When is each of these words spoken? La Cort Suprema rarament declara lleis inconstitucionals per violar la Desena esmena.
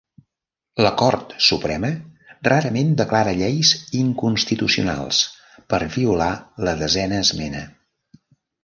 La 0.85 0.91
Cort 1.01 1.35
Suprema 1.47 1.91
rarament 2.49 2.89
declara 3.03 3.35
lleis 3.43 3.75
inconstitucionals 4.03 5.23
per 5.75 5.83
violar 6.01 6.33
la 6.69 6.77
Desena 6.85 7.25
esmena. 7.29 7.65